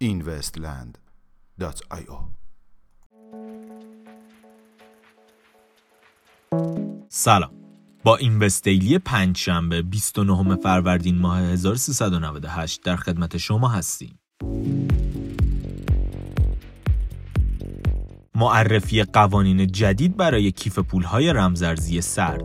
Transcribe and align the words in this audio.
investland.io 0.00 2.18
سلام 7.08 7.50
با 8.04 8.16
این 8.16 8.48
دیلی 8.64 8.98
پنج 8.98 9.38
شنبه 9.38 9.82
29 9.82 10.56
فروردین 10.56 11.18
ماه 11.18 11.40
1398 11.40 12.82
در 12.82 12.96
خدمت 12.96 13.36
شما 13.36 13.68
هستیم. 13.68 14.18
معرفی 18.38 19.02
قوانین 19.02 19.66
جدید 19.66 20.16
برای 20.16 20.52
کیف 20.52 20.78
پولهای 20.78 21.32
رمزارزی 21.32 22.00
سرد 22.00 22.44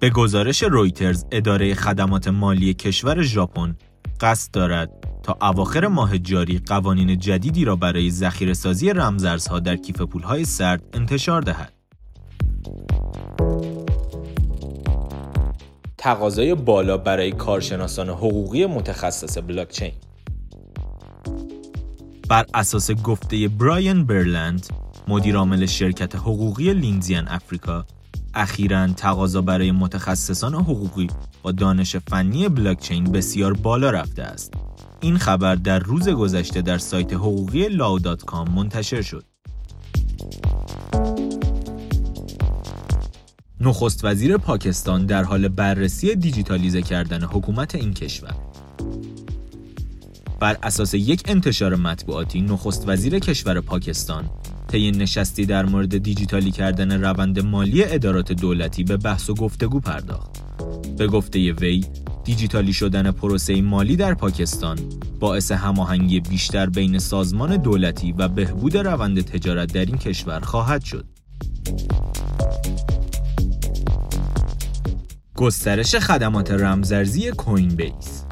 به 0.00 0.10
گزارش 0.10 0.62
رویترز 0.62 1.24
اداره 1.32 1.74
خدمات 1.74 2.28
مالی 2.28 2.74
کشور 2.74 3.22
ژاپن 3.22 3.76
قصد 4.20 4.50
دارد 4.50 4.90
تا 5.22 5.38
اواخر 5.42 5.86
ماه 5.86 6.18
جاری 6.18 6.58
قوانین 6.66 7.18
جدیدی 7.18 7.64
را 7.64 7.76
برای 7.76 8.10
ذخیره‌سازی 8.10 8.90
رمزارزها 8.90 9.60
در 9.60 9.76
کیف 9.76 10.00
پولهای 10.00 10.44
سرد 10.44 10.82
انتشار 10.92 11.42
دهد. 11.42 11.72
تقاضای 15.98 16.54
بالا 16.54 16.98
برای 16.98 17.32
کارشناسان 17.32 18.08
حقوقی 18.08 18.66
متخصص 18.66 19.38
بلاکچین 19.38 19.92
بر 22.28 22.46
اساس 22.54 22.90
گفته 22.90 23.48
براین 23.48 24.04
برلند 24.04 24.66
مدیرعامل 25.08 25.66
شرکت 25.66 26.16
حقوقی 26.16 26.74
لینزیان 26.74 27.28
افریقا 27.28 27.84
اخیرا 28.34 28.86
تقاضا 28.86 29.40
برای 29.40 29.72
متخصصان 29.72 30.54
حقوقی 30.54 31.06
با 31.42 31.52
دانش 31.52 31.96
فنی 31.96 32.48
بلاکچین 32.48 33.04
بسیار 33.04 33.52
بالا 33.52 33.90
رفته 33.90 34.22
است. 34.22 34.54
این 35.00 35.18
خبر 35.18 35.54
در 35.54 35.78
روز 35.78 36.08
گذشته 36.08 36.62
در 36.62 36.78
سایت 36.78 37.12
حقوقی 37.12 37.68
لاو.کام 37.68 38.50
منتشر 38.50 39.02
شد. 39.02 39.24
نخست 43.60 44.04
وزیر 44.04 44.36
پاکستان 44.36 45.06
در 45.06 45.24
حال 45.24 45.48
بررسی 45.48 46.14
دیجیتالیزه 46.14 46.82
کردن 46.82 47.22
حکومت 47.22 47.74
این 47.74 47.94
کشور. 47.94 48.34
بر 50.40 50.56
اساس 50.62 50.94
یک 50.94 51.22
انتشار 51.26 51.76
مطبوعاتی 51.76 52.40
نخست 52.40 52.88
وزیر 52.88 53.18
کشور 53.18 53.60
پاکستان 53.60 54.30
طی 54.68 54.90
نشستی 54.90 55.46
در 55.46 55.66
مورد 55.66 55.98
دیجیتالی 55.98 56.50
کردن 56.50 57.04
روند 57.04 57.40
مالی 57.40 57.84
ادارات 57.84 58.32
دولتی 58.32 58.84
به 58.84 58.96
بحث 58.96 59.30
و 59.30 59.34
گفتگو 59.34 59.80
پرداخت 59.80 60.30
به 60.98 61.06
گفته 61.06 61.52
وی 61.52 61.84
دیجیتالی 62.24 62.72
شدن 62.72 63.10
پروسه 63.10 63.62
مالی 63.62 63.96
در 63.96 64.14
پاکستان 64.14 64.78
باعث 65.20 65.52
هماهنگی 65.52 66.20
بیشتر 66.20 66.66
بین 66.66 66.98
سازمان 66.98 67.56
دولتی 67.56 68.12
و 68.12 68.28
بهبود 68.28 68.76
روند 68.76 69.20
تجارت 69.20 69.72
در 69.72 69.84
این 69.84 69.98
کشور 69.98 70.40
خواهد 70.40 70.84
شد. 70.84 71.04
گسترش 75.36 75.94
خدمات 75.94 76.50
رمزارزی 76.50 77.30
کوین 77.30 77.68
بیس 77.68 78.23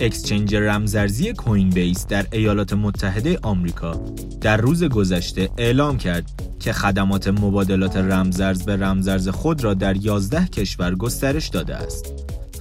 اکسچنج 0.00 0.54
رمزارزی 0.54 1.32
کوین 1.32 1.70
بیس 1.70 2.06
در 2.06 2.26
ایالات 2.32 2.72
متحده 2.72 3.38
آمریکا 3.42 4.00
در 4.40 4.56
روز 4.56 4.84
گذشته 4.84 5.50
اعلام 5.58 5.98
کرد 5.98 6.42
که 6.60 6.72
خدمات 6.72 7.28
مبادلات 7.28 7.96
رمزارز 7.96 8.62
به 8.62 8.76
رمزارز 8.76 9.28
خود 9.28 9.64
را 9.64 9.74
در 9.74 9.96
11 9.96 10.46
کشور 10.46 10.94
گسترش 10.94 11.48
داده 11.48 11.76
است. 11.76 12.12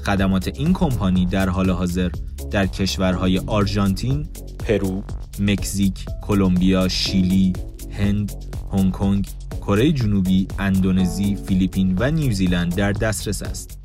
خدمات 0.05 0.47
این 0.47 0.73
کمپانی 0.73 1.25
در 1.25 1.49
حال 1.49 1.69
حاضر 1.69 2.09
در 2.51 2.65
کشورهای 2.65 3.41
آرژانتین، 3.47 4.27
پرو، 4.59 5.03
مکزیک، 5.39 6.05
کلمبیا، 6.21 6.87
شیلی، 6.87 7.53
هند، 7.91 8.31
هنگ 8.73 8.91
کنگ، 8.91 9.27
کره 9.61 9.91
جنوبی، 9.91 10.47
اندونزی، 10.59 11.35
فیلیپین 11.35 11.95
و 11.99 12.11
نیوزیلند 12.11 12.75
در 12.75 12.91
دسترس 12.91 13.43
است. 13.43 13.84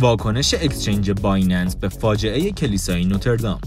واکنش 0.00 0.54
exchange 0.54 1.10
بایننس 1.10 1.76
به 1.76 1.88
فاجعه 1.88 2.50
کلیسای 2.50 3.04
نوتردام 3.04 3.60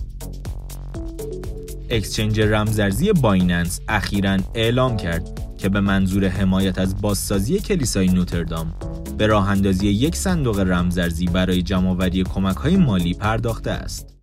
exchange 1.90 2.40
رمزارزی 2.40 3.14
بایننس 3.14 3.80
اخیرا 3.88 4.38
اعلام 4.56 4.98
کرد 4.98 5.56
که 5.58 5.70
به 5.70 5.80
منظور 5.82 6.28
حمایت 6.28 6.80
از 6.80 7.02
بازسازی 7.02 7.60
کلیسای 7.60 8.08
نوتردام 8.08 8.74
به 9.18 9.28
راه 9.28 9.50
اندازی 9.50 9.88
یک 9.88 10.16
صندوق 10.16 10.60
رمزارزی 10.60 11.26
برای 11.26 11.62
جمعآوری 11.62 12.24
کمک 12.24 12.66
مالی 12.66 13.14
پرداخته 13.14 13.72
است. 13.72 14.16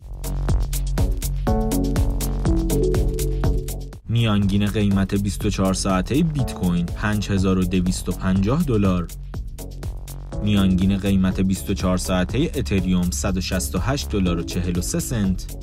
میانگین 4.09 4.67
قیمت 4.67 5.15
24 5.15 5.75
ساعته 5.75 6.23
بیت 6.23 6.55
کوین 6.55 6.87
5250 6.87 8.63
دلار 8.63 9.09
میانگین 10.43 10.97
قیمت 10.97 11.41
24 11.41 11.97
ساعته 11.97 12.39
اتریوم 12.55 13.11
168 13.11 14.11
دلار 14.11 14.39
و 14.39 14.43
43 14.43 15.01
سنت 15.01 15.57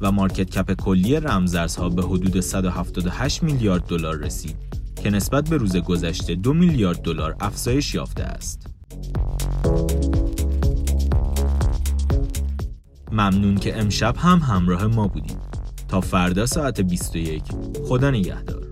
و 0.00 0.12
مارکت 0.12 0.50
کپ 0.50 0.72
کلی 0.72 1.16
رمزارزها 1.16 1.88
به 1.88 2.02
حدود 2.02 2.40
178 2.40 3.42
میلیارد 3.42 3.86
دلار 3.86 4.16
رسید 4.16 4.56
که 5.02 5.10
نسبت 5.10 5.48
به 5.48 5.56
روز 5.56 5.76
گذشته 5.76 6.34
2 6.34 6.54
میلیارد 6.54 7.02
دلار 7.02 7.36
افزایش 7.40 7.94
یافته 7.94 8.22
است. 8.22 8.66
ممنون 13.12 13.54
که 13.54 13.80
امشب 13.80 14.16
هم 14.16 14.38
همراه 14.38 14.86
ما 14.86 15.08
بودید. 15.08 15.38
تا 15.88 16.00
فردا 16.00 16.46
ساعت 16.46 16.80
21 16.80 17.42
خدا 17.88 18.10
نگهدار. 18.10 18.65